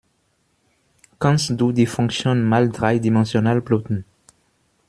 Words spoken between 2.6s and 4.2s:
dreidimensional plotten?